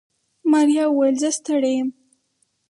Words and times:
ماريا 0.51 0.85
وويل 0.87 1.15
زه 1.23 1.29
ستړې 1.37 1.71
يم. 1.79 1.89